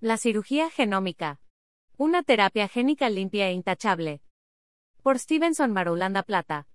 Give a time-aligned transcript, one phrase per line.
[0.00, 1.40] La cirugía genómica.
[1.96, 4.22] Una terapia génica limpia e intachable.
[5.02, 6.68] Por Stevenson Marulanda Plata.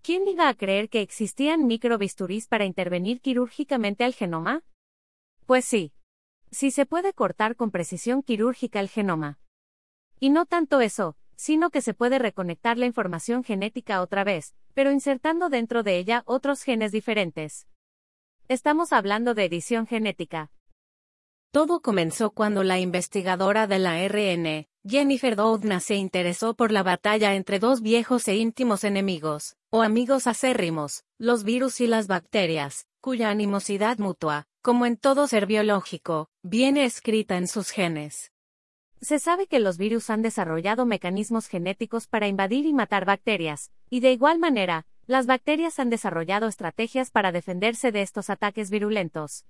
[0.00, 4.64] ¿Quién iba a creer que existían microbisturís para intervenir quirúrgicamente al genoma?
[5.44, 5.92] Pues sí.
[6.50, 9.38] Sí se puede cortar con precisión quirúrgica el genoma.
[10.18, 14.90] Y no tanto eso, sino que se puede reconectar la información genética otra vez, pero
[14.90, 17.68] insertando dentro de ella otros genes diferentes.
[18.48, 20.50] Estamos hablando de edición genética.
[21.50, 27.34] Todo comenzó cuando la investigadora de la ARN, Jennifer Doudna se interesó por la batalla
[27.34, 33.30] entre dos viejos e íntimos enemigos, o amigos acérrimos, los virus y las bacterias, cuya
[33.30, 38.30] animosidad mutua, como en todo ser biológico, viene escrita en sus genes.
[39.00, 44.00] Se sabe que los virus han desarrollado mecanismos genéticos para invadir y matar bacterias, y
[44.00, 49.46] de igual manera, las bacterias han desarrollado estrategias para defenderse de estos ataques virulentos.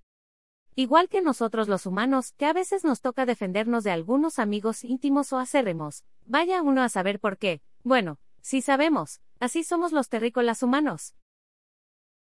[0.80, 5.32] Igual que nosotros los humanos, que a veces nos toca defendernos de algunos amigos íntimos
[5.32, 6.04] o acérrimos.
[6.24, 7.62] Vaya uno a saber por qué.
[7.82, 11.16] Bueno, sí sabemos, así somos los terrícolas humanos.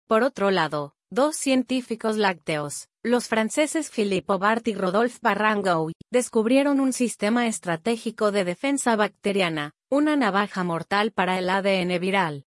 [0.07, 6.93] Por otro lado, dos científicos lácteos, los franceses Philippe Bart y Rodolphe Barrangou, descubrieron un
[6.93, 12.45] sistema estratégico de defensa bacteriana, una navaja mortal para el ADN viral.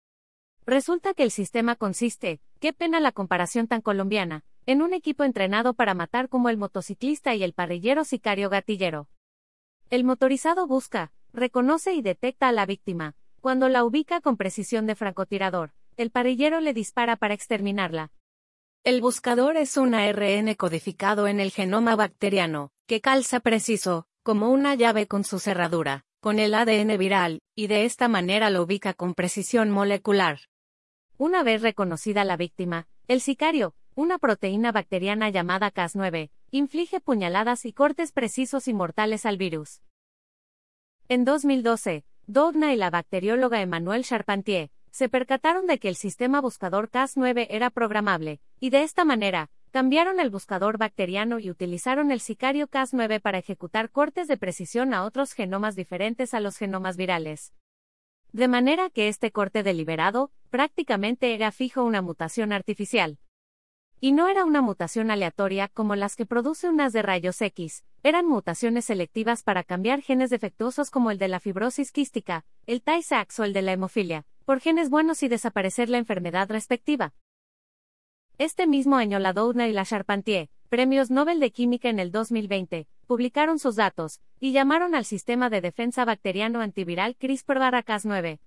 [0.67, 5.73] Resulta que el sistema consiste, qué pena la comparación tan colombiana, en un equipo entrenado
[5.73, 9.07] para matar como el motociclista y el parrillero sicario gatillero.
[9.89, 13.15] El motorizado busca, reconoce y detecta a la víctima.
[13.41, 18.11] Cuando la ubica con precisión de francotirador, el parrillero le dispara para exterminarla.
[18.83, 24.73] El buscador es un ARN codificado en el genoma bacteriano, que calza preciso, como una
[24.73, 29.13] llave con su cerradura, con el ADN viral, y de esta manera lo ubica con
[29.13, 30.39] precisión molecular.
[31.17, 37.71] Una vez reconocida la víctima, el sicario, una proteína bacteriana llamada Cas9, inflige puñaladas y
[37.71, 39.81] cortes precisos y mortales al virus.
[41.07, 46.89] En 2012, Dogna y la bacterióloga Emmanuelle Charpentier se percataron de que el sistema buscador
[46.89, 52.67] Cas9 era programable, y de esta manera, cambiaron el buscador bacteriano y utilizaron el sicario
[52.67, 57.53] Cas9 para ejecutar cortes de precisión a otros genomas diferentes a los genomas virales.
[58.31, 63.19] De manera que este corte deliberado, prácticamente era fijo una mutación artificial.
[64.05, 68.27] Y no era una mutación aleatoria como las que produce unas de rayos X, eran
[68.27, 73.45] mutaciones selectivas para cambiar genes defectuosos como el de la fibrosis quística, el Tay-Sachs o
[73.45, 77.15] el de la hemofilia, por genes buenos y desaparecer la enfermedad respectiva.
[78.37, 82.87] Este mismo año la Doudna y la Charpentier, premios Nobel de Química en el 2020,
[83.07, 88.37] publicaron sus datos, y llamaron al sistema de defensa bacteriano antiviral CRISPR-Cas9.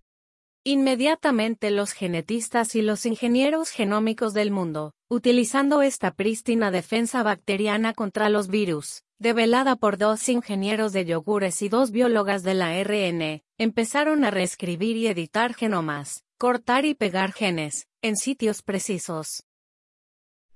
[0.64, 8.28] Inmediatamente los genetistas y los ingenieros genómicos del mundo, utilizando esta prístina defensa bacteriana contra
[8.28, 14.24] los virus, develada por dos ingenieros de yogures y dos biólogas de la ARN, empezaron
[14.24, 19.44] a reescribir y editar genomas, cortar y pegar genes, en sitios precisos.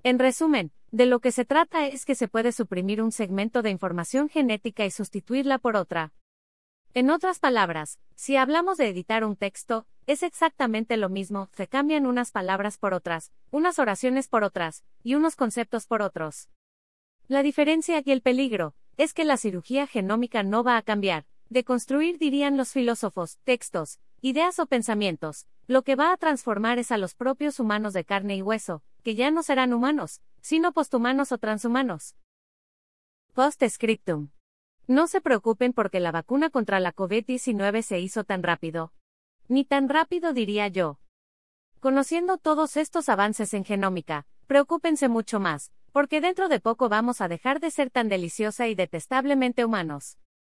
[0.03, 3.71] En resumen, de lo que se trata es que se puede suprimir un segmento de
[3.71, 6.13] información genética y sustituirla por otra.
[6.93, 12.05] En otras palabras, si hablamos de editar un texto, es exactamente lo mismo, se cambian
[12.05, 16.49] unas palabras por otras, unas oraciones por otras, y unos conceptos por otros.
[17.27, 21.63] La diferencia y el peligro, es que la cirugía genómica no va a cambiar, de
[21.63, 26.97] construir dirían los filósofos, textos, ideas o pensamientos, lo que va a transformar es a
[26.97, 31.37] los propios humanos de carne y hueso, que ya no serán humanos, sino posthumanos o
[31.37, 32.15] transhumanos.
[33.33, 34.29] Postscriptum.
[34.87, 38.91] No se preocupen porque la vacuna contra la COVID-19 se hizo tan rápido,
[39.47, 40.99] ni tan rápido diría yo.
[41.79, 47.27] Conociendo todos estos avances en genómica, preocúpense mucho más, porque dentro de poco vamos a
[47.27, 50.17] dejar de ser tan deliciosa y detestablemente humanos.